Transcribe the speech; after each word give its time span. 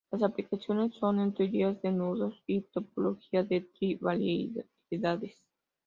Las 0.09 0.23
aplicaciones 0.23 0.95
son 0.95 1.19
en 1.19 1.31
teorías 1.31 1.79
de 1.83 1.91
nudos 1.91 2.33
y 2.47 2.61
topología 2.61 3.43
de 3.43 3.61
tri 3.61 3.93
variedades. 3.97 5.37